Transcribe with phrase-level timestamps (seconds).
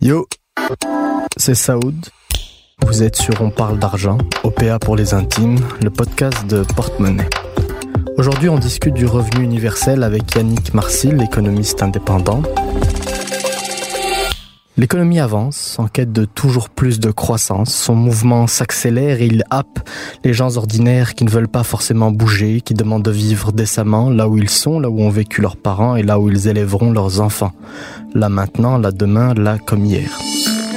[0.00, 0.26] Yo,
[1.36, 2.06] c'est Saoud.
[2.86, 7.28] Vous êtes sur On parle d'argent, OPA pour les intimes, le podcast de Porte-Monnaie.
[8.16, 12.40] Aujourd'hui, on discute du revenu universel avec Yannick Marcil, économiste indépendant.
[14.78, 17.74] L'économie avance en quête de toujours plus de croissance.
[17.74, 19.80] Son mouvement s'accélère et il happe
[20.22, 24.28] les gens ordinaires qui ne veulent pas forcément bouger, qui demandent de vivre décemment là
[24.28, 27.20] où ils sont, là où ont vécu leurs parents et là où ils élèveront leurs
[27.20, 27.50] enfants.
[28.14, 30.16] Là maintenant, là demain, là comme hier.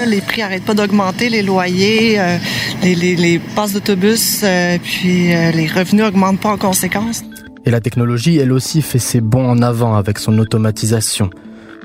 [0.08, 2.38] Les prix n'arrêtent pas d'augmenter, les loyers, euh,
[2.81, 7.22] les, les, les, passes d'autobus, euh, puis euh, les revenus augmentent pas en conséquence.
[7.66, 11.30] Et la technologie, elle aussi, fait ses bons en avant avec son automatisation.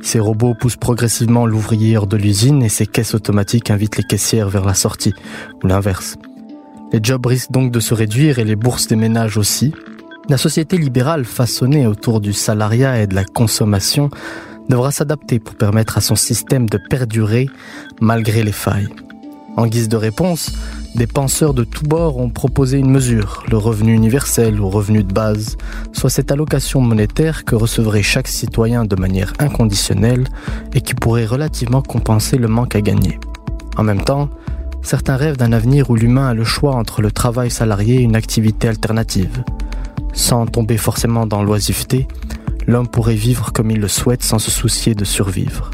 [0.02, 4.48] Ces robots poussent progressivement l'ouvrier hors de l'usine et ces caisses automatiques invitent les caissières
[4.48, 5.14] vers la sortie,
[5.62, 6.16] ou l'inverse.
[6.92, 9.72] Les jobs risquent donc de se réduire et les bourses des ménages aussi.
[10.28, 14.10] La société libérale façonnée autour du salariat et de la consommation
[14.68, 17.48] devra s'adapter pour permettre à son système de perdurer
[18.00, 18.88] malgré les failles.
[19.56, 20.52] En guise de réponse,
[20.94, 25.12] des penseurs de tous bords ont proposé une mesure, le revenu universel ou revenu de
[25.12, 25.56] base,
[25.92, 30.24] soit cette allocation monétaire que recevrait chaque citoyen de manière inconditionnelle
[30.74, 33.18] et qui pourrait relativement compenser le manque à gagner.
[33.78, 34.28] En même temps,
[34.82, 38.16] certains rêvent d'un avenir où l'humain a le choix entre le travail salarié et une
[38.16, 39.42] activité alternative.
[40.12, 42.08] Sans tomber forcément dans l'oisiveté,
[42.66, 45.70] l'homme pourrait vivre comme il le souhaite sans se soucier de survivre.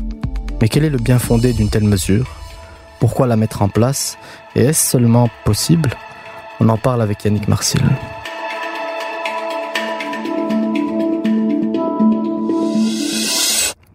[0.61, 2.42] Mais quel est le bien fondé d'une telle mesure?
[3.03, 4.17] Pourquoi la mettre en place
[4.55, 5.91] Et est-ce seulement possible?
[6.61, 7.83] On en parle avec Yannick Marcil.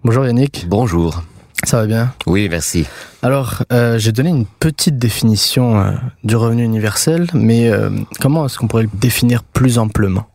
[0.04, 0.66] Bonjour Yannick.
[0.68, 1.24] Bonjour.
[1.64, 2.14] Ça va bien?
[2.26, 2.86] Oui, merci.
[3.22, 5.92] Alors, euh, j'ai donné une petite définition euh,
[6.26, 7.90] du revenu universel, mais euh,
[8.20, 10.28] comment est-ce qu'on pourrait le définir plus amplement?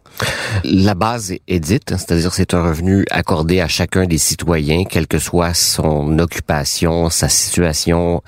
[0.65, 5.19] La base est dite, c'est-à-dire c'est un revenu accordé à chacun des citoyens, quelle que
[5.19, 8.23] soit son occupation, sa situation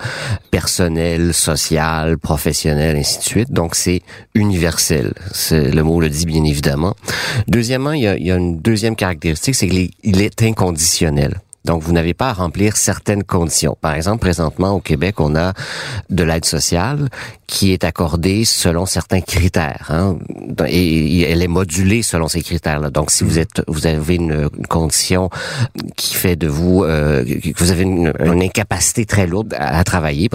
[0.51, 3.51] personnelle, sociale, professionnelle, ainsi de suite.
[3.51, 4.01] Donc c'est
[4.33, 5.13] universel.
[5.51, 6.95] Le mot le dit bien évidemment.
[7.47, 11.39] Deuxièmement, il y a, il y a une deuxième caractéristique, c'est qu'il est inconditionnel.
[11.65, 13.75] Donc, vous n'avez pas à remplir certaines conditions.
[13.81, 15.53] Par exemple, présentement au Québec, on a
[16.09, 17.09] de l'aide sociale
[17.47, 20.17] qui est accordée selon certains critères, hein,
[20.67, 22.89] et elle est modulée selon ces critères-là.
[22.91, 25.29] Donc, si vous êtes, vous avez une, condition
[25.95, 30.29] qui fait de vous, euh, que vous avez une, incapacité très lourde à, travailler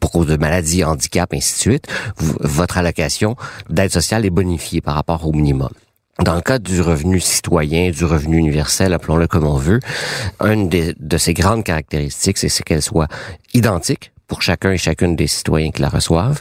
[0.00, 1.86] pour cause de maladie, handicap, ainsi de suite,
[2.18, 3.36] votre allocation
[3.70, 5.70] d'aide sociale est bonifiée par rapport au minimum.
[6.22, 9.80] Dans le cas du revenu citoyen, du revenu universel, appelons-le comme on veut,
[10.40, 13.08] une de ses grandes caractéristiques, c'est qu'elle soit
[13.52, 16.40] identique pour chacun et chacune des citoyens qui la reçoivent,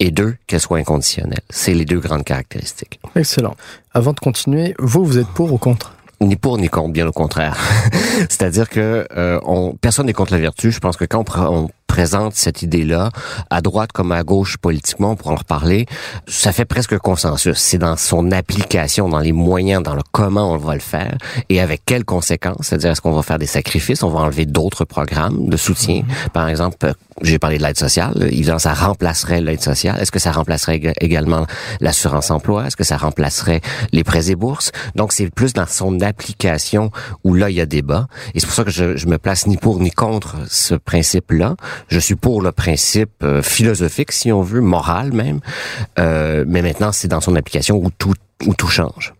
[0.00, 1.40] et deux, qu'elle soit inconditionnelle.
[1.50, 3.00] C'est les deux grandes caractéristiques.
[3.14, 3.56] Excellent.
[3.92, 5.94] Avant de continuer, vous, vous êtes pour ou contre?
[6.20, 7.58] Ni pour ni contre, bien au contraire.
[8.30, 10.70] C'est-à-dire que euh, on, personne n'est contre la vertu.
[10.70, 13.10] Je pense que quand on, présente cette idée-là,
[13.50, 15.86] à droite comme à gauche politiquement, pour en reparler,
[16.26, 17.58] ça fait presque consensus.
[17.58, 21.16] C'est dans son application, dans les moyens, dans le comment on va le faire
[21.48, 22.66] et avec quelles conséquences.
[22.66, 26.02] C'est-à-dire, est-ce qu'on va faire des sacrifices, on va enlever d'autres programmes de soutien.
[26.02, 26.28] Mm-hmm.
[26.32, 26.92] Par exemple,
[27.22, 28.12] j'ai parlé de l'aide sociale.
[28.30, 29.98] Évidemment, ça remplacerait l'aide sociale.
[30.00, 31.46] Est-ce que ça remplacerait également
[31.80, 32.66] l'assurance emploi?
[32.66, 33.60] Est-ce que ça remplacerait
[33.92, 34.70] les prêts et bourses?
[34.94, 36.90] Donc, c'est plus dans son application
[37.24, 38.06] où là, il y a débat.
[38.34, 41.56] Et c'est pour ça que je, je me place ni pour ni contre ce principe-là.
[41.88, 45.40] Je suis pour le principe euh, philosophique, si on veut, moral même.
[45.98, 48.14] Euh, mais maintenant, c'est dans son application où tout,
[48.46, 49.14] où tout change.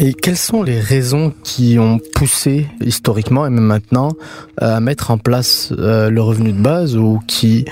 [0.00, 4.12] Et quelles sont les raisons qui ont poussé historiquement et même maintenant
[4.56, 7.64] à mettre en place euh, le revenu de base ou qui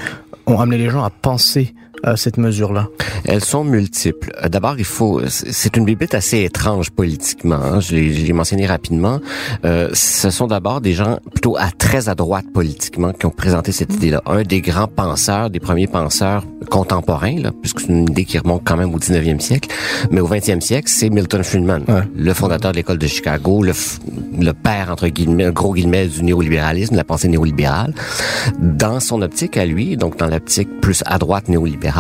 [0.47, 1.73] ont amené les gens à penser
[2.15, 2.89] cette mesure-là?
[3.25, 4.33] Elles sont multiples.
[4.43, 7.57] Euh, d'abord, il faut, c'est une bibliothèque assez étrange politiquement.
[7.57, 7.81] Hein.
[7.81, 9.21] Je l'ai mentionné rapidement.
[9.65, 13.73] Euh, ce sont d'abord des gens plutôt à très à droite politiquement qui ont présenté
[13.73, 14.23] cette idée-là.
[14.27, 18.63] Un des grands penseurs, des premiers penseurs contemporain, là, puisque c'est une idée qui remonte
[18.65, 19.69] quand même au 19e siècle,
[20.11, 21.85] mais au 20e siècle, c'est Milton Friedman,
[22.17, 23.73] le fondateur de l'école de Chicago, le,
[24.39, 27.95] le père, entre guillemets, gros guillemets, du néolibéralisme, de la pensée néolibérale.
[28.59, 31.96] Dans son optique à lui, donc dans l'optique plus à droite néolibérale,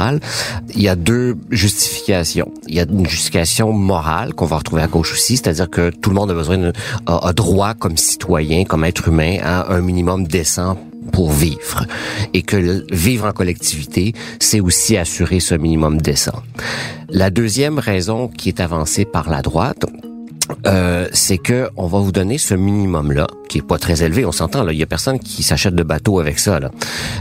[0.74, 2.50] il y a deux justifications.
[2.68, 6.10] Il y a une justification morale qu'on va retrouver à gauche aussi, c'est-à-dire que tout
[6.10, 6.72] le monde a besoin de,
[7.06, 10.76] a, droit comme citoyen, comme être humain, à un minimum décent
[11.12, 11.86] pour vivre
[12.34, 16.42] et que vivre en collectivité, c'est aussi assurer ce minimum décent.
[17.08, 19.86] La deuxième raison qui est avancée par la droite,
[20.66, 24.24] euh, c'est que on va vous donner ce minimum là qui est pas très élevé
[24.24, 24.72] on s'entend là.
[24.72, 26.70] Il y a personne qui s'achète de bateau avec ça là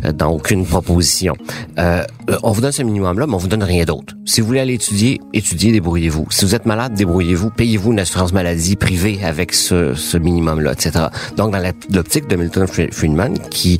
[0.04, 1.36] euh, dans aucune proposition.
[1.77, 4.16] Euh, euh, on vous donne ce minimum là mais on vous donne rien d'autre.
[4.25, 6.27] Si vous voulez aller étudier étudiez débrouillez-vous.
[6.30, 7.50] Si vous êtes malade débrouillez-vous.
[7.51, 11.06] Payez-vous une assurance maladie privée avec ce, ce minimum là etc
[11.38, 13.77] donc dans l'optique de Milton Friedman qui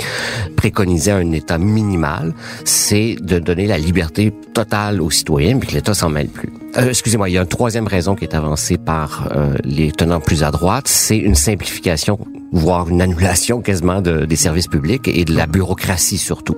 [0.56, 2.34] préconisait un état minimal
[2.64, 6.52] c'est de donner la liberté totale aux citoyens puis que l'État s'en mêle plus.
[6.78, 10.22] Euh, excusez-moi, il y a une troisième raison qui est avancée par euh, les tenants
[10.22, 12.18] plus à droite, c'est une simplification,
[12.52, 16.56] voire une annulation quasiment de, des services publics et de la bureaucratie surtout.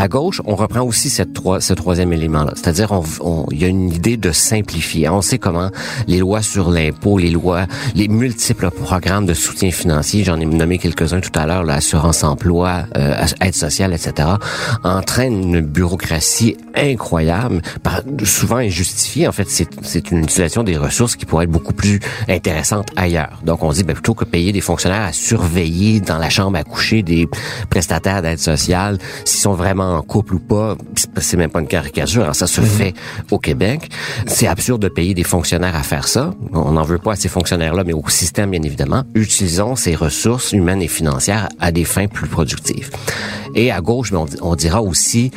[0.00, 2.54] À gauche, on reprend aussi cette trois, ce troisième élément-là.
[2.56, 5.10] C'est-à-dire, on, on, il y a une idée de simplifier.
[5.10, 5.68] On sait comment
[6.06, 10.78] les lois sur l'impôt, les lois, les multiples programmes de soutien financier, j'en ai nommé
[10.78, 14.26] quelques-uns tout à l'heure, l'assurance emploi, euh, aide sociale, etc.,
[14.84, 17.60] entraînent une bureaucratie incroyable,
[18.24, 19.28] souvent injustifiée.
[19.28, 23.42] En fait, c'est une utilisation des ressources qui pourrait être beaucoup plus intéressante ailleurs.
[23.44, 26.64] Donc, on dit, ben, plutôt que payer des fonctionnaires à surveiller dans la chambre à
[26.64, 27.28] coucher des
[27.68, 30.76] prestataires d'aide sociale, s'ils sont vraiment en couple ou pas,
[31.16, 32.66] c'est même pas une caricature, hein, ça se mhm.
[32.66, 32.94] fait
[33.30, 33.90] au Québec.
[34.26, 36.34] C'est absurde de payer des fonctionnaires à faire ça.
[36.52, 39.04] On n'en veut pas à ces fonctionnaires-là, mais au système, bien évidemment.
[39.14, 42.90] Utilisons ces ressources humaines et financières à des fins plus productives.
[43.54, 45.30] Et à gauche, on, on dira aussi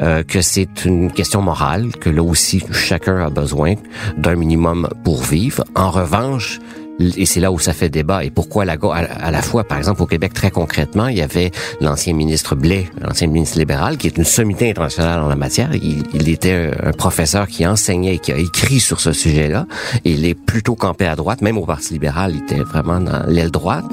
[0.00, 3.74] euh, que c'est une question morale, que là aussi, chacun a besoin
[4.16, 5.64] d'un minimum pour vivre.
[5.74, 6.58] En revanche,
[7.00, 8.24] et c'est là où ça fait débat.
[8.24, 11.50] Et pourquoi la, à, la fois, par exemple, au Québec, très concrètement, il y avait
[11.80, 15.70] l'ancien ministre Blais, l'ancien ministre libéral, qui est une sommité internationale en la matière.
[15.74, 19.66] Il, il était un professeur qui enseignait et qui a écrit sur ce sujet-là.
[20.04, 23.24] Et il est plutôt campé à droite, même au Parti libéral, il était vraiment dans
[23.26, 23.84] l'aile droite.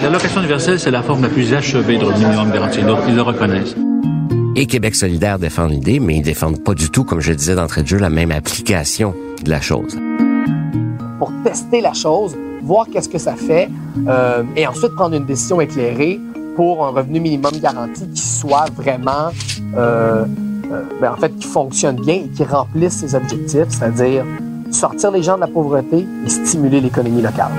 [0.00, 2.82] L'allocation universelle, c'est la forme la plus achevée de revenu minimum garanti.
[2.82, 3.74] Donc, ils le reconnaissent.
[4.56, 7.54] Et Québec solidaire défend l'idée, mais ils défendent pas du tout, comme je le disais
[7.54, 9.96] d'entrée de jeu, la même application de la chose
[11.24, 13.70] pour tester la chose, voir qu'est-ce que ça fait,
[14.08, 16.20] euh, et ensuite prendre une décision éclairée
[16.54, 19.30] pour un revenu minimum garanti qui soit vraiment,
[19.74, 20.26] euh,
[20.70, 24.24] euh, ben en fait, qui fonctionne bien et qui remplisse ses objectifs, c'est-à-dire
[24.70, 27.52] sortir les gens de la pauvreté et stimuler l'économie locale.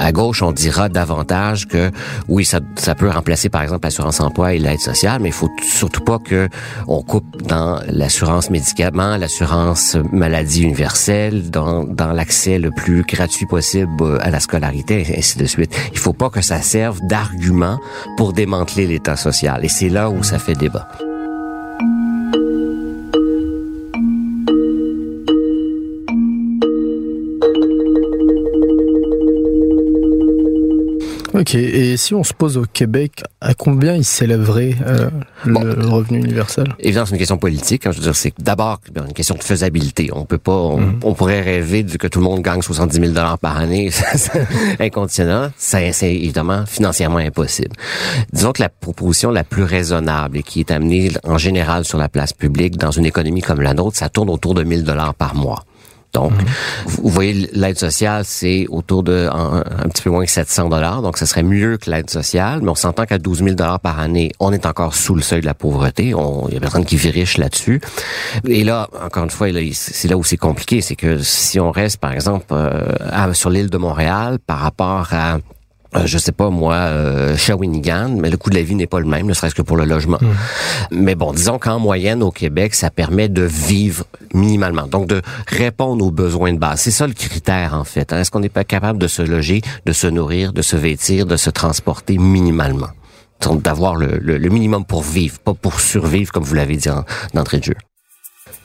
[0.00, 1.90] À gauche, on dira davantage que
[2.26, 5.50] oui, ça, ça peut remplacer par exemple l'assurance emploi et l'aide sociale, mais il faut
[5.62, 6.48] surtout pas que
[6.88, 14.18] on coupe dans l'assurance médicaments, l'assurance maladie universelle, dans, dans l'accès le plus gratuit possible
[14.22, 15.76] à la scolarité, et ainsi de suite.
[15.92, 17.78] Il faut pas que ça serve d'argument
[18.16, 19.62] pour démanteler l'État social.
[19.64, 20.88] Et c'est là où ça fait débat.
[31.40, 35.08] Ok, et si on se pose au Québec, à combien il s'élèverait euh,
[35.46, 36.66] le revenu universel?
[36.78, 37.86] Évidemment, c'est une question politique.
[37.86, 40.10] Hein, je veux dire, c'est d'abord une question de faisabilité.
[40.12, 41.00] On peut pas, on, mhm.
[41.02, 43.90] on, pourrait rêver de que tout le monde gagne 70 000 dollars par année
[44.80, 45.48] inconditionnellement.
[45.56, 47.74] C'est évidemment financièrement impossible.
[48.34, 52.10] Disons que la proposition la plus raisonnable et qui est amenée en général sur la
[52.10, 55.34] place publique dans une économie comme la nôtre, ça tourne autour de 1000 dollars par
[55.34, 55.64] mois.
[56.12, 56.46] Donc, mhm.
[56.86, 61.02] vous voyez, l'aide sociale, c'est autour de un, petit peu moins que 700 dollars.
[61.02, 62.60] Donc, ce serait mieux que l'aide sociale.
[62.62, 65.40] Mais on s'entend qu'à 12 000 dollars par année, on est encore sous le seuil
[65.40, 66.14] de la pauvreté.
[66.48, 67.80] Il y a personne qui vit riche là-dessus.
[68.46, 70.80] Et là, encore une fois, c'est là où c'est compliqué.
[70.80, 75.38] C'est que si on reste, par exemple, euh, sur l'île de Montréal, par rapport à
[75.96, 79.00] euh, je sais pas moi, euh, Shawinigan, mais le coût de la vie n'est pas
[79.00, 80.18] le même, ne serait-ce que pour le logement.
[80.20, 80.26] Mmh.
[80.92, 86.04] Mais bon, disons qu'en moyenne au Québec, ça permet de vivre minimalement, donc de répondre
[86.04, 86.80] aux besoins de base.
[86.80, 88.12] C'est ça le critère en fait.
[88.12, 88.20] Hein.
[88.20, 91.36] Est-ce qu'on n'est pas capable de se loger, de se nourrir, de se vêtir, de
[91.36, 92.90] se transporter minimalement,
[93.54, 96.88] d'avoir le, le, minimum pour vivre, pas pour survivre comme vous l'avez dit
[97.34, 97.74] d'entrée de jeu.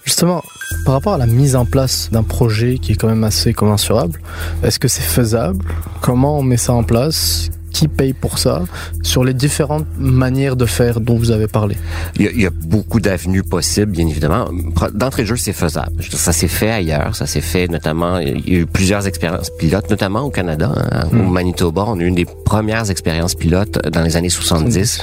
[0.06, 0.44] Justement,
[0.86, 4.22] par rapport à la mise en place d'un projet qui est quand même assez commensurable,
[4.64, 5.66] est-ce que c'est faisable?
[6.02, 7.50] Comment on met ça en place?
[7.76, 8.64] Qui paye pour ça
[9.04, 11.76] sur les différentes manières de faire dont vous avez parlé
[12.18, 14.46] Il y a, il y a beaucoup d'avenues possibles, bien évidemment.
[14.94, 16.02] D'entrée de jeu, c'est faisable.
[16.10, 17.16] Ça s'est fait ailleurs.
[17.18, 21.08] Ça s'est fait notamment, il y a eu plusieurs expériences pilotes, notamment au Canada, hein,
[21.12, 21.84] au Manitoba.
[21.88, 25.00] On a eu une des premières expériences pilotes dans les années 70.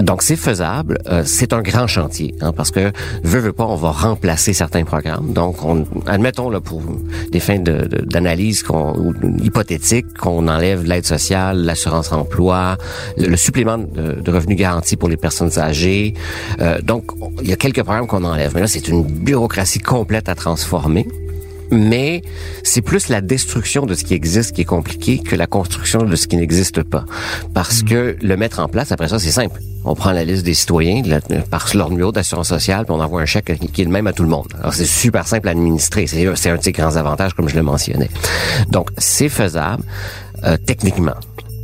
[0.00, 0.98] Donc, c'est faisable.
[1.08, 2.90] Euh, c'est un grand chantier, hein, parce que,
[3.22, 5.32] veut, veut pas, on va remplacer certains programmes.
[5.32, 6.82] Donc, on, admettons, là, pour
[7.30, 12.76] des fins de- de- d'analyse qu'on, hypothétique, qu'on enlève l'aide sociale, l'assurance emploi,
[13.16, 16.14] le, le supplément de, de revenus garantis pour les personnes âgées.
[16.60, 17.04] Euh, donc,
[17.42, 18.52] il y a quelques programmes qu'on enlève.
[18.54, 21.06] Mais là, c'est une bureaucratie complète à transformer.
[21.74, 22.20] Mais
[22.62, 26.16] c'est plus la destruction de ce qui existe qui est compliqué que la construction de
[26.16, 27.06] ce qui n'existe pas.
[27.54, 29.58] Parce que le mettre en place, après ça, c'est simple.
[29.84, 33.22] On prend la liste des citoyens la- par leur numéro d'assurance sociale, puis on envoie
[33.22, 34.48] un chèque qui est le même à tout le monde.
[34.60, 36.06] Alors, c'est super simple à administrer.
[36.06, 38.10] C'est c'est un de ses grands avantages, comme je le mentionnais.
[38.68, 39.82] Donc, c'est faisable
[40.44, 41.14] euh, techniquement.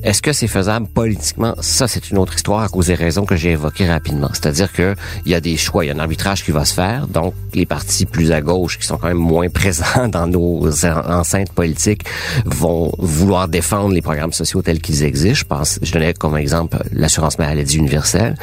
[0.05, 1.55] Est-ce que c'est faisable politiquement?
[1.61, 4.29] Ça, c'est une autre histoire à cause des raisons que j'ai évoquées rapidement.
[4.33, 4.95] C'est-à-dire que
[5.27, 7.09] il y a des choix, il y a un arbitrage qui va se faire.
[7.09, 11.13] Donc, les partis plus à gauche, qui sont quand même moins présents dans nos en-
[11.19, 12.05] enceintes politiques,
[12.45, 15.39] vont vouloir défendre les programmes sociaux tels qu'ils existent.
[15.41, 18.37] Je pense, je donnais comme exemple l'assurance maladie universelle.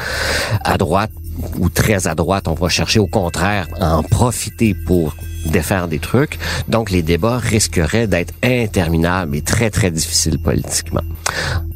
[0.62, 1.10] À droite,
[1.58, 5.14] ou très à droite, on va chercher au contraire à en profiter pour
[5.46, 6.38] défaire des trucs.
[6.68, 11.02] Donc, les débats risqueraient d'être interminables et très, très difficiles politiquement.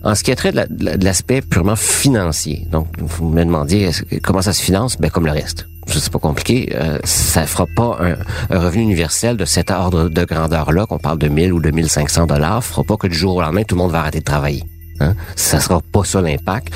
[0.02, 3.28] En ce qui est trait de la- de la- de l'aspect purement financier, donc vous
[3.28, 5.66] me que- comment ça se finance, ben comme le reste.
[5.86, 6.72] C'est pas compliqué.
[6.74, 8.16] Euh, ça fera pas un,
[8.54, 12.26] un revenu universel de cet ordre de grandeur-là, qu'on parle de 1000 ou de 1500
[12.26, 14.64] dollars, fera pas que du jour au lendemain, tout le monde va arrêter de travailler.
[15.00, 15.14] Hein?
[15.36, 16.72] Ça sera pas ça l'impact.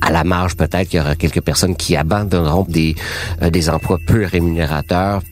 [0.00, 2.94] À la marge, peut-être qu'il y aura quelques personnes qui abandonneront des,
[3.42, 5.22] euh, des emplois peu rémunérateurs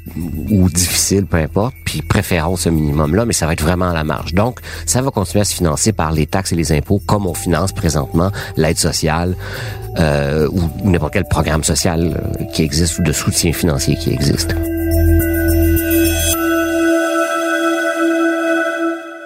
[0.50, 4.04] ou difficiles, peu importe, puis préféreront ce minimum-là, mais ça va être vraiment à la
[4.04, 4.32] marge.
[4.32, 7.34] Donc, ça va continuer à se financer par les taxes et les impôts, comme on
[7.34, 9.36] finance présentement l'aide sociale
[9.98, 14.54] euh, ou n'importe quel programme social euh, qui existe ou de soutien financier qui existe.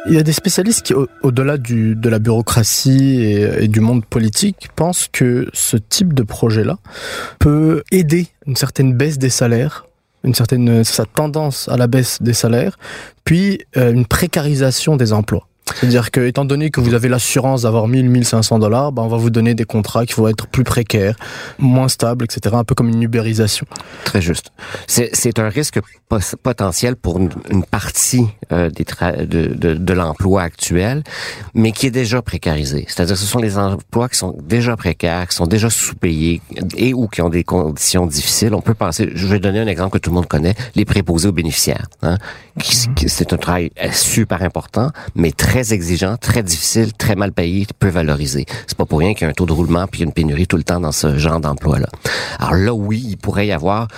[0.08, 4.04] Il y a des spécialistes qui, au- au-delà de la bureaucratie et, et du monde
[4.04, 6.78] politique, pensent que ce type de projet-là
[7.40, 9.86] peut aider une certaine baisse des salaires,
[10.22, 12.78] une certaine sa tendance à la baisse des salaires,
[13.24, 15.48] puis euh, une précarisation des emplois.
[15.74, 19.16] C'est-à-dire que, étant donné que vous avez l'assurance d'avoir 1000, 1500 dollars, ben, on va
[19.16, 21.16] vous donner des contrats qui vont être plus précaires,
[21.58, 22.54] moins stables, etc.
[22.58, 23.66] Un peu comme une ubérisation.
[24.04, 24.52] Très juste.
[24.86, 25.80] C'est, un risque
[26.42, 28.84] potentiel pour une, partie euh, des
[29.26, 31.02] de, de, de l'emploi actuel,
[31.54, 32.84] mais qui est déjà précarisé.
[32.88, 36.40] C'est-à-dire ce sont les emplois qui sont déjà précaires, qui sont déjà sous-payés
[36.76, 38.54] et ou qui ont des conditions difficiles.
[38.54, 41.28] On peut penser, je vais donner un exemple que tout le monde connaît, les préposés
[41.28, 41.88] aux bénéficiaires.
[42.02, 42.18] Hein,
[42.62, 47.88] c'est un travail euh, super important, mais très exigeant, très difficile, très mal payé, peu
[47.88, 48.46] valorisé.
[48.66, 50.56] C'est pas pour rien qu'il y a un taux de roulement puis une pénurie tout
[50.56, 51.88] le temps dans ce genre d'emploi-là.
[52.38, 53.88] Alors là, oui, il pourrait y avoir,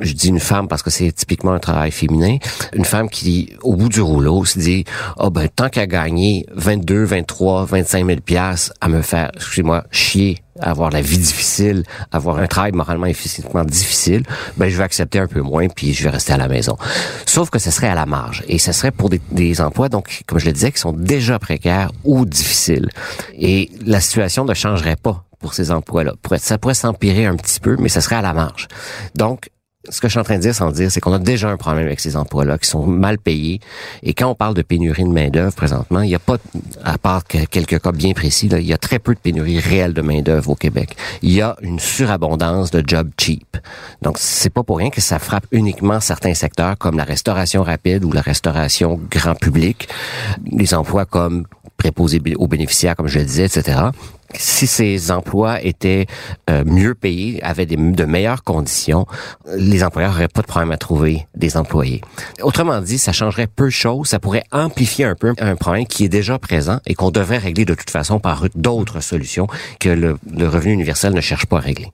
[0.00, 2.38] je dis une femme parce que c'est typiquement un travail féminin,
[2.72, 4.84] une femme qui, au bout du rouleau, se dit,
[5.18, 10.38] oh ben, tant qu'à gagner 22, 23, 25 000 piastres à me faire, excusez-moi, chier,
[10.60, 14.22] avoir la vie difficile, avoir un travail moralement et physiquement difficile,
[14.56, 16.76] ben je vais accepter un peu moins puis je vais rester à la maison.
[17.26, 20.38] Sauf que ce serait à la marge et ce serait pour des, emplois donc comme
[20.38, 22.88] je le disais qui sont déjà précaires ou difficiles.
[23.34, 26.12] Et la situation ne changerait pas pour ces emplois-là.
[26.36, 28.68] Ça pourrait s'empirer un petit peu, mais ça serait à la marge.
[29.14, 29.50] Donc
[29.88, 31.56] ce que je suis en train de dire sans dire, c'est qu'on a déjà un
[31.56, 33.60] problème avec ces emplois-là qui sont mal payés.
[34.02, 36.36] Et quand on parle de pénurie de main-d'œuvre présentement, il n'y a pas,
[36.84, 39.58] à part que quelques cas bien précis, là, il y a très peu de pénurie
[39.58, 40.96] réelle de main-d'œuvre au Québec.
[41.22, 43.56] Il y a une surabondance de jobs cheap.
[44.02, 48.04] Donc, c'est pas pour rien que ça frappe uniquement certains secteurs comme la restauration rapide
[48.04, 49.88] ou la restauration grand public,
[50.52, 51.46] les emplois comme
[51.80, 53.90] préposés aux bénéficiaires, comme je le disais, etc
[54.36, 56.06] si ces emplois étaient
[56.48, 59.06] euh, mieux payés, avaient de meilleures conditions,
[59.56, 62.00] les employeurs n'auraient pas de problème à trouver des employés.
[62.42, 66.04] Autrement dit, ça changerait peu de choses, ça pourrait amplifier un peu un problème qui
[66.04, 69.46] est déjà présent et qu'on devrait régler de toute façon par d'autres solutions
[69.78, 71.92] que le, le revenu universel ne cherche pas à régler.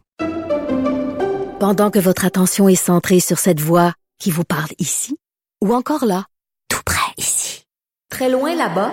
[1.58, 5.16] Pendant que votre attention est centrée sur cette voix qui vous parle ici,
[5.64, 6.26] ou encore là,
[6.68, 7.64] tout près ici,
[8.10, 8.92] très loin là-bas,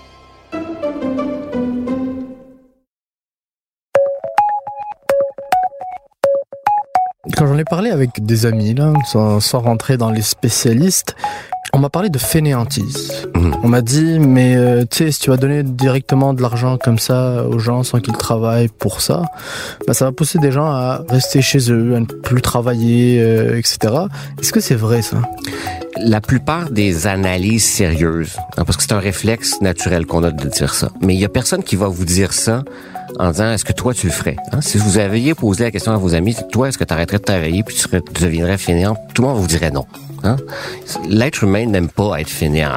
[7.41, 11.15] Quand j'en ai parlé avec des amis, là, sans, sans rentrer dans les spécialistes,
[11.73, 13.27] On m'a parlé de fainéantise.
[13.33, 13.55] Mhm.
[13.63, 16.99] On m'a dit, mais euh, tu sais, si tu vas donner directement de l'argent comme
[16.99, 19.23] ça aux gens sans qu'ils travaillent pour ça,
[19.87, 23.57] bah, ça va pousser des gens à rester chez eux, à ne plus travailler, euh,
[23.57, 23.91] etc.
[24.39, 25.17] Est-ce que c'est vrai ça?
[25.97, 30.47] La plupart des analyses sérieuses, hein, parce que c'est un réflexe naturel qu'on a de
[30.47, 32.63] dire ça, mais il y a personne qui va vous dire ça
[33.19, 34.61] en disant est-ce que toi tu le ferais hein?
[34.61, 37.23] Si vous aviez posé la question à vos amis, toi est-ce que tu arrêterais de
[37.23, 38.95] travailler puis tu, serais, tu deviendrais fainéant?
[39.13, 39.85] Tout le monde vous dirait non.
[40.23, 40.37] Hein?
[41.09, 42.69] L'être humain n'aime pas être fainéant.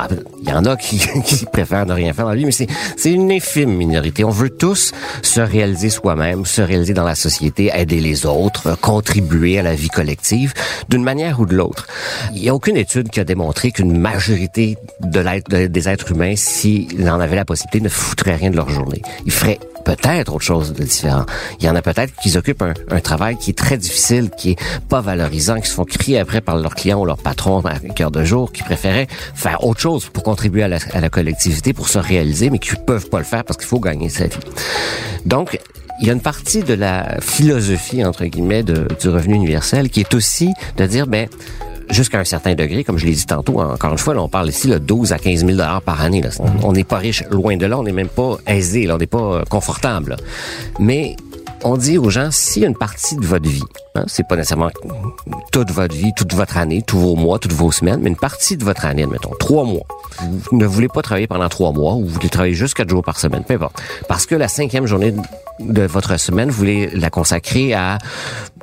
[0.42, 2.66] Il y en a qui, qui préfèrent ne rien faire dans la vie, mais c'est,
[3.04, 4.24] une infime minorité.
[4.24, 9.58] On veut tous se réaliser soi-même, se réaliser dans la société, aider les autres, contribuer
[9.58, 10.54] à la vie collective
[10.88, 11.86] d'une manière ou de l'autre.
[12.34, 16.12] Il n'y a aucune étude qui a démontré qu'une majorité de l'être, de- des êtres
[16.12, 19.02] humains, s'ils en avaient la possibilité, ne foutraient rien de leur journée.
[19.26, 21.26] Ils feraient peut-être autre chose de différent.
[21.60, 24.52] Il y en a peut-être qui occupent un, un travail qui est très difficile, qui
[24.52, 27.78] est pas valorisant, qui se font crier après par leurs clients ou leurs patrons à
[27.78, 31.72] cœur de jour, qui préféraient faire autre chose pour contribuer à la, à la collectivité,
[31.72, 34.38] pour se réaliser, mais qui peuvent pas le faire parce qu'il faut gagner sa vie.
[35.26, 35.58] Donc,
[36.00, 40.00] il y a une partie de la philosophie, entre guillemets, de- du revenu universel qui
[40.00, 41.28] est aussi de dire, ben,
[41.90, 44.48] jusqu'à un certain degré, comme je l'ai dit tantôt, encore une fois, là, on parle
[44.48, 46.22] ici de 12 à 15 000 dollars par année.
[46.22, 46.30] là.
[46.38, 48.98] On- On n'est pas riche, loin de là, on n'est même pas aisé, là, on
[48.98, 50.10] n'est pas euh, confortable.
[50.12, 50.16] là.
[50.78, 51.16] Mais
[51.62, 53.62] on dit aux gens, s'il y a une partie de votre vie,
[53.94, 54.70] hein, c'est pas nécessairement
[55.52, 58.56] toute votre vie, toute votre année, tous vos mois, toutes vos semaines, mais une partie
[58.56, 59.84] de votre année, admettons, trois mois.
[60.50, 63.02] Vous ne voulez pas travailler pendant trois mois ou vous voulez travailler juste quatre jours
[63.02, 63.80] par semaine, peu importe.
[64.08, 65.14] Parce que la cinquième journée
[65.60, 67.98] de votre semaine, vous voulez la consacrer à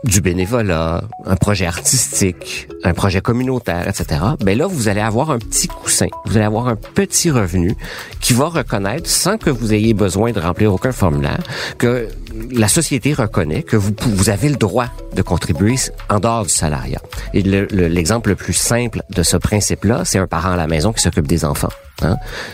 [0.04, 4.20] du bénévolat, un projet artistique, un projet communautaire, etc.
[4.44, 6.08] Ben là, vous allez avoir un petit coussin.
[6.26, 7.76] Vous allez avoir un petit revenu
[8.20, 11.40] qui va reconnaître, sans que vous ayez besoin de remplir aucun formulaire,
[11.78, 12.08] que
[12.52, 15.76] la société reconnaît que vous, avez le droit de contribuer
[16.10, 17.02] en dehors du salariat.
[17.34, 20.68] Et le- le- l'exemple le, plus simple de ce principe-là, c'est un parent à la
[20.68, 21.70] maison qui s'occupe des enfants.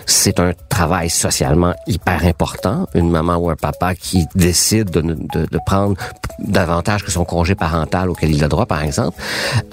[0.06, 2.88] C'est un travail socialement hyper important.
[2.94, 5.96] Une maman ou un papa qui décide de, de, de prendre
[6.40, 9.20] davantage que son congé parental auquel il a droit, par exemple,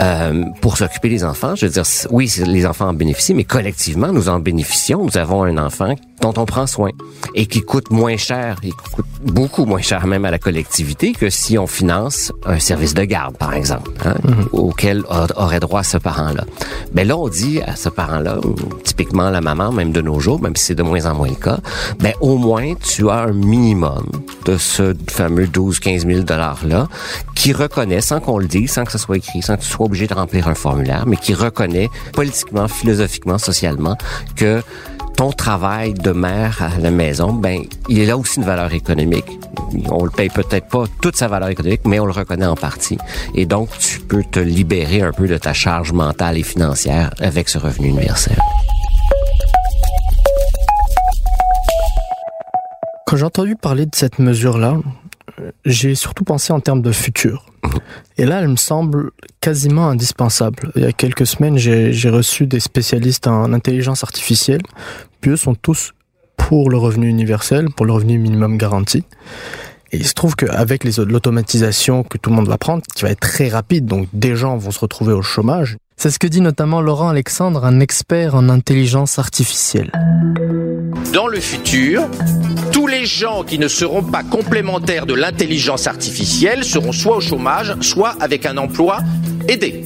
[0.00, 1.54] euh, pour s'occuper des enfants.
[1.54, 5.04] Je veux dire, oui, les enfants en bénéficient, mais collectivement, nous en bénéficions.
[5.04, 6.90] Nous avons un enfant dont on prend soin
[7.34, 11.12] et qui coûte moins cher, et qui coûte beaucoup moins cher même à la collectivité
[11.12, 14.14] que si on finance un service de garde, par exemple, hein,
[14.52, 16.44] auquel a- aurait droit ce parent-là.
[16.92, 18.38] Ben là, on dit à ce parent-là,
[18.84, 21.34] typiquement la maman, même de nos jours, même si c'est de moins en moins le
[21.34, 21.58] cas,
[21.98, 24.04] ben au moins tu as un minimum
[24.44, 26.88] de ce fameux 12-15 000 dollars-là
[27.34, 29.86] qui reconnaît, sans qu'on le dise, sans que ce soit écrit, sans que tu sois
[29.86, 33.96] obligé de remplir un formulaire, mais qui reconnaît politiquement, philosophiquement, socialement
[34.36, 34.62] que
[35.16, 39.38] ton travail de mère à la maison, ben, il là aussi une valeur économique.
[39.90, 42.98] On le paye peut-être pas toute sa valeur économique, mais on le reconnaît en partie.
[43.34, 47.48] Et donc, tu peux te libérer un peu de ta charge mentale et financière avec
[47.48, 48.36] ce revenu universel.
[53.06, 54.78] Quand j'ai entendu parler de cette mesure-là,
[55.64, 57.46] j'ai surtout pensé en termes de futur.
[58.18, 60.70] Et là, elle me semble quasiment indispensable.
[60.76, 64.62] Il y a quelques semaines, j'ai reçu des spécialistes en intelligence artificielle,
[65.20, 65.92] puis eux sont tous
[66.36, 69.04] pour le revenu universel, pour le revenu minimum garanti.
[69.92, 73.20] Et il se trouve qu'avec l'automatisation que tout le monde va prendre, qui va être
[73.20, 75.76] très rapide, donc des gens vont se retrouver au chômage.
[75.96, 79.90] C'est ce que dit notamment Laurent Alexandre, un expert en intelligence artificielle.
[81.12, 82.02] Dans le futur,
[82.72, 87.74] tous les gens qui ne seront pas complémentaires de l'intelligence artificielle seront soit au chômage,
[87.80, 88.98] soit avec un emploi
[89.48, 89.84] aidé.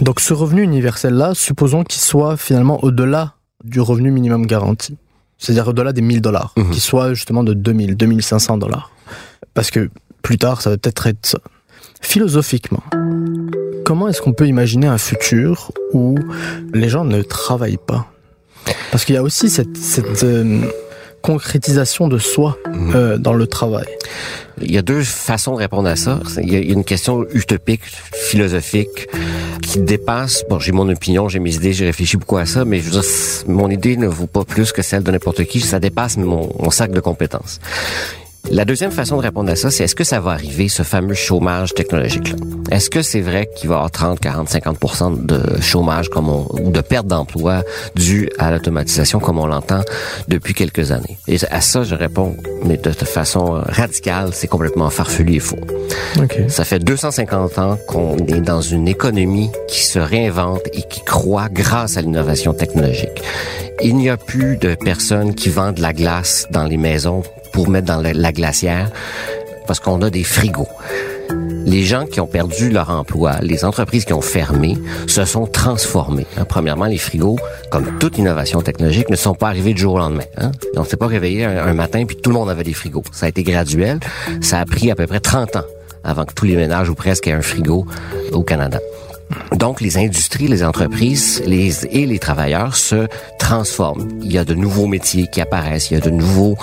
[0.00, 3.32] Donc ce revenu universel-là, supposons qu'il soit finalement au-delà
[3.64, 4.96] du revenu minimum garanti.
[5.38, 6.70] C'est-à-dire au-delà des 1000 dollars, Mhm.
[6.70, 8.90] qu'il soit justement de 2000, 2500 dollars.
[9.54, 9.90] Parce que
[10.22, 11.38] plus tard, ça va peut-être être ça.
[12.00, 12.82] Philosophiquement,
[13.84, 16.16] comment est-ce qu'on peut imaginer un futur où
[16.72, 18.06] les gens ne travaillent pas?
[18.90, 20.62] Parce qu'il y a aussi cette, cette euh,
[21.22, 22.56] concrétisation de soi
[22.94, 23.86] euh, dans le travail.
[24.62, 26.20] Il y a deux façons de répondre à ça.
[26.42, 27.82] Il y a une question utopique,
[28.12, 29.08] philosophique,
[29.62, 32.78] qui dépasse, bon, j'ai mon opinion, j'ai mes idées, j'ai réfléchi beaucoup à ça, mais
[32.78, 33.02] je veux dire,
[33.48, 36.70] mon idée ne vaut pas plus que celle de n'importe qui, ça dépasse mon, mon
[36.70, 37.60] sac de compétences.
[38.50, 41.14] La deuxième façon de répondre à ça, c'est est-ce que ça va arriver, ce fameux
[41.14, 42.36] chômage technologique-là?
[42.70, 46.46] Est-ce que c'est vrai qu'il va y avoir 30, 40, 50 de chômage comme on,
[46.52, 47.62] ou de perte d'emploi
[47.96, 49.80] dû à l'automatisation comme on l'entend
[50.28, 51.18] depuis quelques années?
[51.26, 55.58] Et à ça, je réponds, mais de, de façon radicale, c'est complètement farfelu et faux.
[56.18, 56.42] Ok.
[56.48, 61.48] Ça fait 250 ans qu'on est dans une économie qui se réinvente et qui croît
[61.50, 63.22] grâce à l'innovation technologique.
[63.82, 67.22] Il n'y a plus de personnes qui vendent de la glace dans les maisons
[67.56, 68.90] pour mettre dans la, la glacière
[69.66, 70.68] parce qu'on a des frigos.
[71.64, 76.26] les gens qui ont perdu leur emploi, les entreprises qui ont fermé, se sont transformées.
[76.36, 76.44] Hein.
[76.44, 77.38] Premièrement, les frigos,
[77.70, 80.26] comme toute innovation technologique, ne sont pas arrivés du jour au lendemain.
[80.36, 80.52] Hein.
[80.76, 83.04] On s'est pas réveillé un, matin puis tout le monde avait des frigos.
[83.10, 84.00] Ça a été graduel.
[84.42, 85.64] Ça a pris à peu près 30 ans
[86.04, 87.86] avant que tous les ménages ou presque aient un frigo
[88.32, 88.80] au Canada.
[89.56, 93.06] Donc, les industries, les entreprises les, et les travailleurs se
[93.38, 94.08] transforment.
[94.22, 96.56] Il y a de nouveaux métiers qui apparaissent, il y a de nouveaux,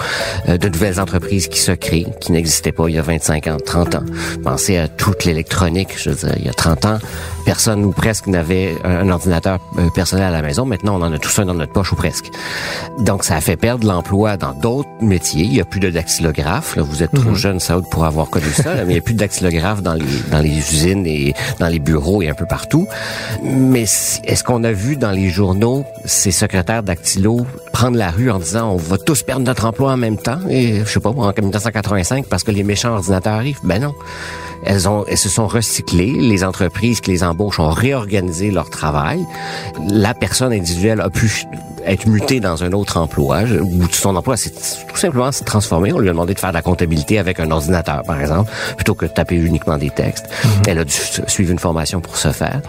[0.49, 3.57] euh, de nouvelles entreprises qui se créent, qui n'existaient pas il y a 25 ans,
[3.63, 4.03] 30 ans.
[4.43, 6.97] Pensez à toute l'électronique, je veux dire, il y a 30 ans,
[7.45, 10.65] personne ou presque n'avait un ordinateur euh, personnel à la maison.
[10.65, 12.25] Maintenant, on en a tous un dans notre poche ou presque.
[12.99, 15.43] Donc, ça a fait perdre l'emploi dans d'autres métiers.
[15.43, 16.75] Il y a plus de dactylographes.
[16.75, 17.35] Là, vous êtes trop mhm.
[17.35, 18.75] jeune, ça, pour avoir connu ça.
[18.85, 21.79] mais il y a plus de dactylographes dans les, dans les usines et dans les
[21.79, 22.87] bureaux et un peu partout.
[23.41, 23.85] Mais
[24.25, 28.73] est-ce qu'on a vu dans les journaux ces secrétaires dactylo prendre la rue en disant
[28.73, 30.37] on va tous perdre notre emploi en même temps?
[30.51, 33.95] Et je sais pas en 1985 parce que les méchants ordinateurs arrivent Ben non.
[34.67, 39.25] Elles ont elles se sont recyclées, les entreprises qui les embauchent ont réorganisé leur travail.
[39.89, 41.45] La personne individuelle a pu
[41.85, 45.93] être mutée dans un autre emploi ou son emploi c'est tout simplement se transformer.
[45.93, 48.95] On lui a demandé de faire de la comptabilité avec un ordinateur par exemple plutôt
[48.95, 50.27] que de taper uniquement des textes.
[50.27, 50.69] Mm-hmm.
[50.69, 50.93] Elle a dû
[51.27, 52.61] suivre une formation pour ce faire.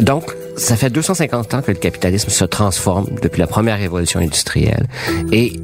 [0.00, 4.86] Donc ça fait 250 ans que le capitalisme se transforme depuis la première révolution industrielle
[5.32, 5.60] et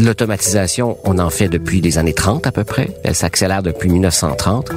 [0.00, 2.88] l'automatisation, on en fait depuis les années 30 à peu près.
[3.04, 4.70] Elle s'accélère depuis 1930.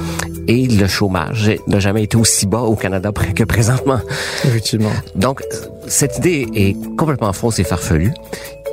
[0.48, 4.00] Et le chômage n'a jamais été aussi bas au Canada que présentement.
[4.44, 4.92] Effectivement.
[5.14, 5.42] Donc,
[5.86, 8.12] cette idée est complètement fausse et farfelue.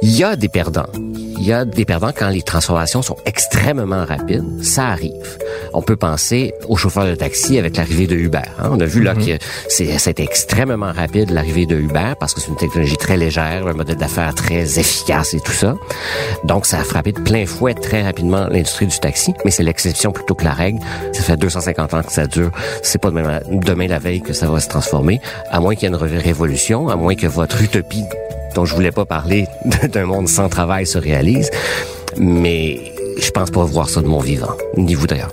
[0.01, 0.89] Il y a des perdants.
[1.39, 4.63] Il y a des perdants quand les transformations sont extrêmement rapides.
[4.63, 5.37] Ça arrive.
[5.73, 8.39] On peut penser aux chauffeurs de taxi avec l'arrivée de Uber.
[8.59, 8.69] Hein.
[8.71, 9.25] On a vu là mhm.
[9.25, 13.67] que c'est, c'était extrêmement rapide l'arrivée de Uber parce que c'est une technologie très légère,
[13.67, 15.75] un modèle d'affaires très efficace et tout ça.
[16.43, 20.11] Donc ça a frappé de plein fouet très rapidement l'industrie du taxi, mais c'est l'exception
[20.11, 20.79] plutôt que la règle.
[21.13, 22.51] Ça fait 250 ans que ça dure.
[22.81, 25.21] C'est pas demain, demain la veille que ça va se transformer,
[25.51, 28.05] à moins qu'il y ait une révolution, à moins que votre utopie
[28.57, 29.45] dont je voulais pas parler
[29.93, 31.51] d'un monde sans travail se réalise.
[32.17, 35.31] Mais je pense pas voir ça de mon vivant, ni vous d'ailleurs.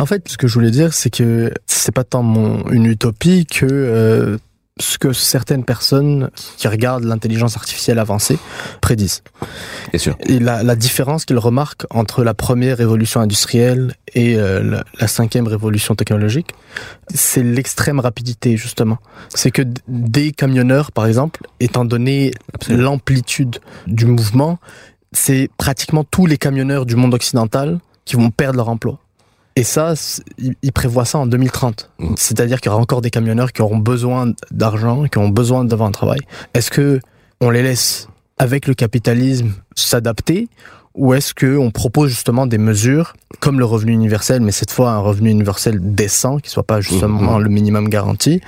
[0.00, 3.46] En fait, ce que je voulais dire, c'est que c'est pas tant mon, une utopie
[3.46, 4.36] que euh,
[4.80, 8.38] ce que certaines personnes qui regardent l'intelligence artificielle avancée
[8.80, 9.22] prédisent.
[9.90, 10.16] Bien sûr.
[10.26, 15.46] Et la, la différence qu'ils remarquent entre la première révolution industrielle et euh, la, cinquième
[15.46, 16.50] révolution technologique,
[17.14, 18.98] c'est l'extrême rapidité justement.
[19.28, 22.32] C'est que des camionneurs, par exemple, étant donné
[22.68, 24.58] l'amplitude du mouvement,
[25.12, 28.98] c'est pratiquement tous les camionneurs du monde occidental qui vont perdre leur emploi.
[29.56, 29.94] Et ça,
[30.38, 31.90] il prévoit ça en 2030.
[31.98, 32.14] Mmh.
[32.16, 35.88] C'est-à-dire qu'il y aura encore des camionneurs qui auront besoin d'argent, qui auront besoin d'avoir
[35.88, 36.20] un travail.
[36.54, 37.00] Est-ce que
[37.40, 40.48] on les laisse avec le capitalisme s'adapter
[40.94, 44.92] ou est-ce que on propose justement des mesures comme le revenu universel, mais cette fois
[44.92, 47.42] un revenu universel décent, qui soit pas justement mmh.
[47.42, 48.40] le minimum garanti,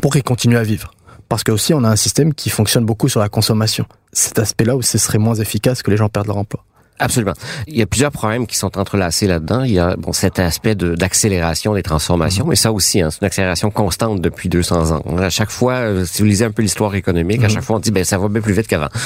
[0.00, 0.92] pour qu'ils continuent à vivre?
[1.28, 3.86] Parce que aussi on a un système qui fonctionne beaucoup sur la consommation.
[4.12, 6.64] Cet aspect-là où ce serait moins efficace que les gens perdent leur emploi.
[7.00, 7.32] Absolument.
[7.66, 9.64] Il y a plusieurs problèmes qui sont entrelacés là-dedans.
[9.64, 13.26] Il y a bon cet aspect d'accélération des transformations, mais ça aussi, hein, c'est une
[13.26, 15.16] accélération constante depuis 200 ans.
[15.18, 17.54] À chaque fois, euh, si vous lisez un peu l'histoire économique, à mhm.
[17.54, 18.88] chaque fois on dit ben ça va bien plus vite qu'avant.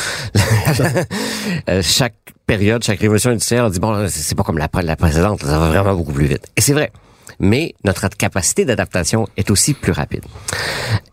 [1.69, 2.15] Euh, chaque
[2.47, 5.69] période, chaque révolution industrielle, on dit bon c'est pas comme la, la précédente, ça va
[5.69, 6.47] vraiment beaucoup plus vite.
[6.57, 6.91] Et c'est vrai
[7.39, 10.25] mais notre capacité d'adaptation est aussi plus rapide.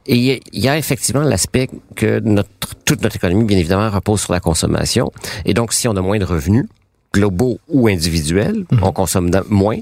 [0.05, 4.33] Et il y a effectivement l'aspect que notre, toute notre économie, bien évidemment, repose sur
[4.33, 5.11] la consommation.
[5.45, 6.65] Et donc, si on a moins de revenus,
[7.15, 8.83] globaux ou individuels, mhm.
[8.83, 9.79] on consomme moins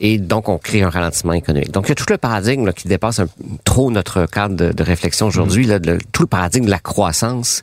[0.00, 1.72] et donc on crée un ralentissement économique.
[1.72, 3.20] Donc il y a tout le paradigme qui dépasse
[3.64, 5.98] trop notre cadre de, réflexion aujourd'hui, mhm.
[6.12, 7.62] tout le paradigme de la croissance.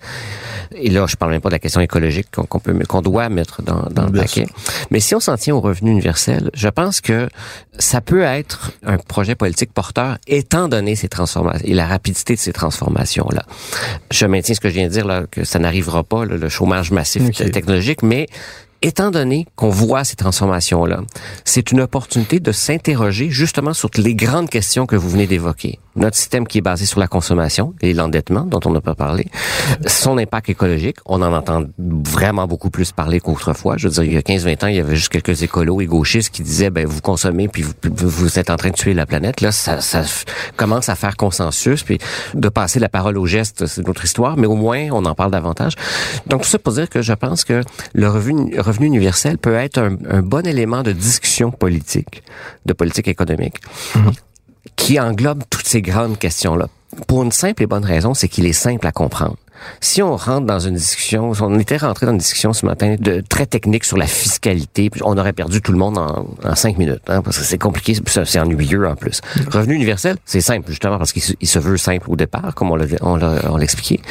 [0.75, 3.61] Et là, je parle même pas de la question écologique qu'on peut qu'on doit mettre
[3.61, 4.47] dans, dans le paquet.
[4.91, 7.29] Mais si on s'en tient au revenu universel, je pense que
[7.79, 12.39] ça peut être un projet politique porteur étant donné ces transformations et la rapidité de
[12.39, 13.43] ces transformations là.
[14.11, 16.91] Je maintiens ce que je viens de dire là que ça n'arrivera pas le chômage
[16.91, 18.27] massif technologique, mais
[18.83, 21.01] étant donné qu'on voit ces transformations-là,
[21.45, 25.79] c'est une opportunité de s'interroger justement sur les grandes questions que vous venez d'évoquer.
[25.95, 29.27] Notre système qui est basé sur la consommation et l'endettement, dont on n'a pas parlé,
[29.85, 33.77] son impact écologique, on en entend vraiment beaucoup plus parler qu'autrefois.
[33.77, 35.85] Je veux dire, il y a 15-20 ans, il y avait juste quelques écolos et
[35.85, 39.41] gauchistes qui disaient, ben, vous consommez puis vous, êtes en train de tuer la planète.
[39.41, 40.03] Là, ça, ça
[40.55, 41.99] commence à faire consensus, puis
[42.33, 45.31] de passer la parole au geste, c'est notre histoire, mais au moins, on en parle
[45.31, 45.73] davantage.
[46.27, 47.61] Donc, tout ça pour dire que je pense que
[47.93, 52.23] le revenu universel peut être un, bon élément de discussion politique,
[52.65, 53.57] de politique économique,
[53.95, 54.11] mhm.
[54.83, 56.67] Qui englobe toutes ces grandes questions-là.
[57.07, 59.37] Pour une simple et bonne raison, c'est qu'il est simple à comprendre.
[59.79, 63.21] Si on rentre dans une discussion, on était rentré dans une discussion ce matin de
[63.21, 66.99] très technique sur la fiscalité, on aurait perdu tout le monde en, en cinq minutes,
[67.07, 69.21] hein, parce que c'est compliqué, c'est ennuyeux en plus.
[69.49, 72.85] Revenu universel, c'est simple justement parce qu'il se, veut simple au départ, comme on l'a
[72.99, 74.01] on l'a on l'a expliqué.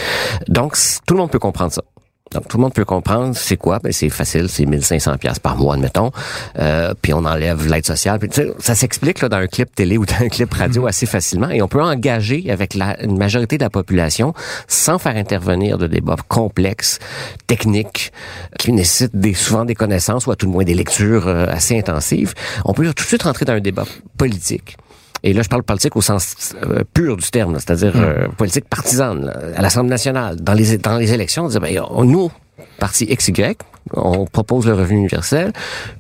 [0.49, 1.83] Donc tout le monde peut comprendre ça.
[2.31, 5.57] Donc tout le monde peut comprendre c'est quoi ben c'est facile, c'est 1500 pièces par
[5.57, 6.11] mois admettons.
[6.59, 10.07] Euh, puis on enlève l'aide sociale, puis, ça s'explique là dans un clip télé ou
[10.07, 13.65] dans un clip radio assez facilement et on peut engager avec la une majorité de
[13.65, 14.35] la population
[14.69, 16.99] sans faire intervenir de débats complexes,
[17.47, 18.13] techniques
[18.59, 21.79] qui nécessitent des souvent des connaissances ou à tout le moins des lectures euh, assez
[21.79, 22.35] intensives.
[22.65, 23.85] On peut tout de suite rentrer dans un débat
[24.17, 24.77] politique.
[25.25, 29.27] Et là, je parle politique au sens euh, pur du terme, c'est-à-dire euh, politique partisane,
[29.27, 30.37] là, à l'Assemblée nationale.
[30.41, 32.31] Dans les, dans les élections, on dit, ben, on- nous,
[32.79, 33.57] parti XY,
[33.95, 35.53] on propose le revenu universel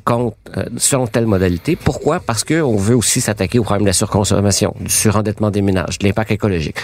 [0.04, 1.76] contre, euh, selon telle modalité.
[1.76, 2.20] Pourquoi?
[2.20, 5.98] Parce que on veut aussi s'attaquer au problème de la surconsommation, du surendettement des ménages,
[5.98, 6.76] de l'impact écologique.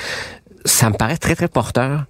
[0.64, 2.04] Ça me paraît très, très porteur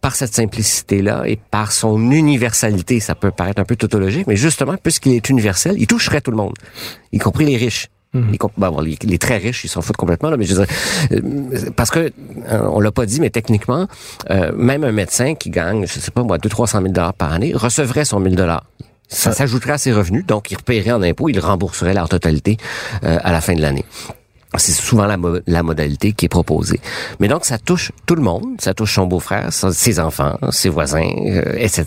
[0.00, 2.98] par cette simplicité-là et par son universalité.
[3.00, 6.36] Ça peut paraître un peu tautologique, mais justement, puisqu'il est universel, il toucherait tout le
[6.36, 6.54] monde,
[7.12, 7.88] y compris les riches.
[8.12, 10.74] Ben, bon, les, les très riches, ils s'en foutent complètement, là, mais je veux dire,
[11.12, 12.10] euh, parce que
[12.50, 13.86] euh, on l'a pas dit, mais techniquement,
[14.30, 17.52] euh, même un médecin qui gagne, je sais pas moi, 200-300 000 dollars par année,
[17.54, 18.64] recevrait son 1000 dollars.
[19.08, 22.58] Ça s'ajouterait à ses revenus, donc il repaierait en impôts, il rembourserait la totalité
[23.02, 23.84] euh, à la fin de l'année.
[24.58, 26.80] C'est souvent la, mo- la modalité qui est proposée.
[27.20, 28.44] Mais donc, ça touche tout le monde.
[28.60, 31.84] Ça touche son beau-frère, ses enfants, ses voisins, euh, etc.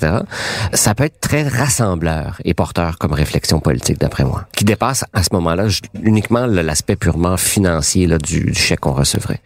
[0.73, 5.23] Ça peut être très rassembleur et porteur comme réflexion politique, d'après moi, qui dépasse à
[5.23, 5.67] ce moment-là
[6.01, 9.41] uniquement l'aspect purement financier du chèque qu'on recevrait.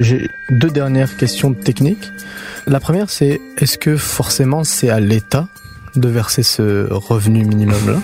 [0.00, 2.10] J'ai deux dernières questions techniques.
[2.66, 5.48] La première, c'est est-ce que forcément c'est à l'État
[5.96, 7.98] de verser ce revenu minimum-là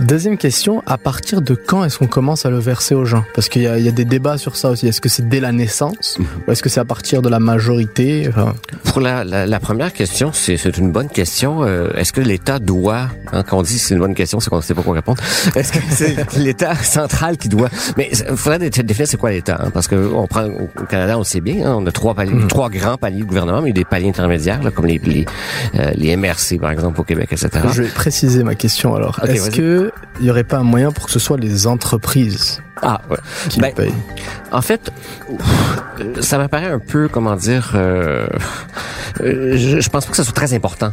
[0.00, 3.24] Deuxième question, à partir de quand est-ce qu'on commence à le verser aux gens?
[3.34, 4.86] Parce qu'il y, a- il y a des débats sur ça aussi.
[4.88, 6.18] Est-ce que c'est dès la naissance?
[6.46, 8.26] Ou est-ce que c'est à partir de la majorité?
[8.28, 11.62] Enfin, Pour la, la, la première question, c'est une bonne question.
[11.64, 14.56] Euh, Est-ce que l'État doit, hein, quand on dit c'est une bonne question, c'est qu'on
[14.56, 15.22] ne sait pas quoi répondre.
[15.54, 17.68] Est-ce que c'est l'État central qui doit?
[17.96, 21.16] Mais il faudrait dé- définir c'est quoi l'État, hein, parce que on prend au Canada,
[21.16, 23.70] on le sait bien, hein, on a trois paliers, trois grands paliers de gouvernement, mais
[23.70, 25.26] il y a des paliers intermédiaires, là, comme les les,
[25.78, 27.50] euh, les MRC par exemple au Québec, etc.
[27.72, 29.20] Je vais préciser ma question alors.
[29.24, 33.00] Est-ce que il y aurait pas un moyen pour que ce soit les entreprises Ah,
[33.10, 33.16] ouais.
[33.48, 33.94] qui Ben, payent
[34.50, 34.92] En fait,
[36.00, 38.26] euh, ça m'apparaît un peu, comment dire, euh,
[39.20, 40.92] euh, je, je pense pas que ça soit très important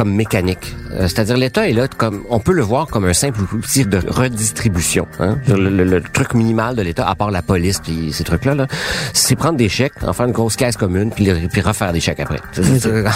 [0.00, 0.74] comme mécanique.
[0.92, 3.98] Euh, C'est-à-dire l'État est là comme on peut le voir comme un simple outil de
[4.08, 5.06] redistribution.
[5.18, 5.36] Hein?
[5.46, 8.66] Le, le- le truc minimal de l'État, à part la police puis ces trucs-là, là,
[9.12, 12.20] c'est prendre des chèques, en faire une grosse caisse commune puis, puis refaire des chèques
[12.20, 12.40] après.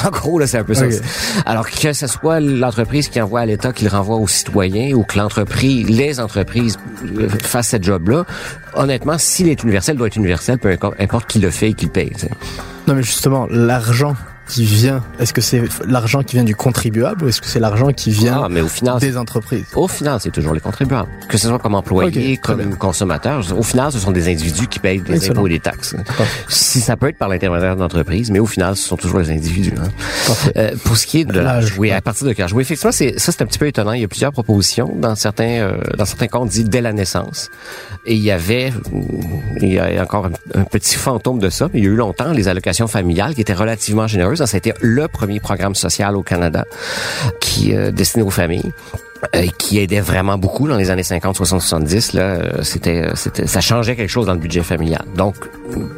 [0.05, 0.85] En gros, là, c'est un peu ça.
[1.47, 5.05] Alors que ce soit l'entreprise qui envoie à l'État qui le renvoie aux citoyens ou
[5.05, 6.77] que l'entreprise, les entreprises
[7.19, 8.27] euh, fassent cette job-là,
[8.75, 11.87] honnêtement, s'il est universel, il doit être universel, peu importe, qui le fait et qui
[11.87, 12.11] le paye.
[12.11, 12.31] tu sais.
[12.87, 14.15] Non, mais justement, l'argent
[14.49, 17.93] qui vient, est-ce que c'est l'argent qui vient du contribuable ou est-ce que c'est l'argent
[17.93, 19.65] qui vient Ah, mais au final, des entreprises?
[19.75, 21.09] Au final, c'est toujours les contribuables.
[21.29, 24.67] Que ce soit comme employé, Ok, très comme consommateur, au final, ce sont des individus
[24.67, 25.39] qui payent des Excellent.
[25.39, 25.97] impôts et des taxes.
[26.07, 26.25] Parfait.
[26.49, 29.73] Si ça peut être par l'intermédiaire d'entreprises, mais au final, ce sont toujours les individus.
[29.79, 29.89] hein.
[30.57, 32.53] Euh, pour ce qui est de L'âge, oui, à partir de quel âge?
[32.53, 33.93] Oui, effectivement, c'est, ça, c'est un petit peu étonnant.
[33.93, 34.95] Il y a plusieurs propositions.
[34.97, 37.51] Dans certains, euh, dans certains cas, on dit dès la naissance.
[38.07, 38.73] Et il y avait,
[39.61, 41.97] il y a encore un, un petit fantôme de ça, mais il y a eu
[41.97, 44.34] longtemps les allocations familiales qui étaient relativement généreuses.
[44.55, 46.65] Été le premier programme social au Canada
[47.41, 48.73] qui euh, destiné aux familles
[49.35, 52.13] euh, qui aidait vraiment beaucoup dans les années 50, 60, 70.
[52.13, 55.05] Là, euh, c'était, euh, c'était, ça changeait quelque chose dans le budget familial.
[55.17, 55.37] Donc,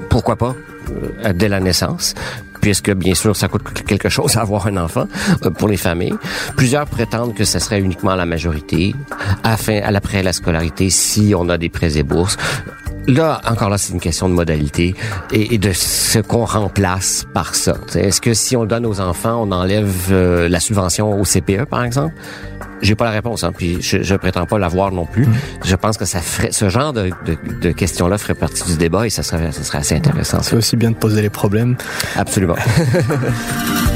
[0.08, 0.54] pourquoi pas
[1.24, 2.14] euh, dès la naissance
[2.60, 5.06] puisque bien sûr ça coûte quelque chose à avoir un enfant
[5.58, 6.14] pour les familles.
[6.56, 8.92] Plusieurs prétendent que ce serait uniquement à la majorité,
[9.44, 12.36] afin, à l'après la scolarité, si on a des prêts et bourses.
[13.08, 14.94] Là, encore là, c'est une question de modalité
[15.32, 17.76] et, et de ce qu'on remplace par ça.
[17.94, 21.66] Est-ce que si on le donne aux enfants, on enlève euh, la subvention au CPE,
[21.66, 22.14] par exemple?
[22.82, 25.26] J'ai pas la réponse, hein, puis je, je prétends pas l'avoir non plus.
[25.64, 29.06] Je pense que ça ferait ce genre de, de, de questions-là ferait partie du débat
[29.06, 30.42] et ça serait, ça serait assez intéressant.
[30.42, 31.76] C'est aussi bien de poser les problèmes.
[32.16, 32.56] Absolument.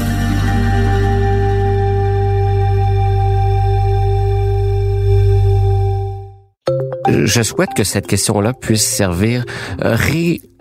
[7.11, 9.43] Je souhaite que cette question-là puisse servir,
[9.83, 9.97] euh,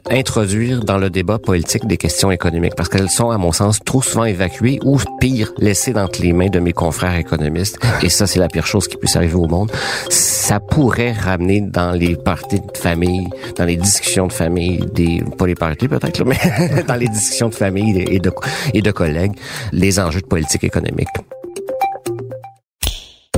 [0.08, 4.02] réintroduire dans le débat politique des questions économiques, parce qu'elles sont, à mon sens, trop
[4.02, 7.78] souvent évacuées ou, pire, laissées entre les mains de mes confrères économistes.
[8.02, 9.70] Et ça, c'est la pire chose qui puisse arriver au monde.
[10.08, 15.46] Ça pourrait ramener dans les parties de famille, dans les discussions de famille, des pas
[15.46, 16.38] les parties peut-être, mais
[16.88, 18.32] dans les discussions de famille et de,
[18.74, 19.32] et de collègues,
[19.72, 21.08] les enjeux de politique économique.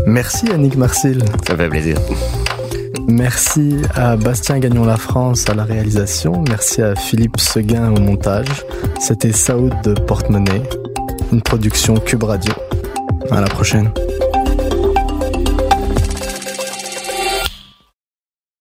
[0.06, 1.22] Merci Annick Marcel.
[1.46, 1.96] Ça fait plaisir.
[3.06, 6.44] Merci à Bastien Gagnon La France à la réalisation.
[6.48, 8.64] Merci à Philippe Seguin au montage.
[8.98, 10.62] C'était Saoud de Porte-Monnaie,
[11.32, 12.52] une production Cube Radio.
[13.30, 13.90] À la prochaine.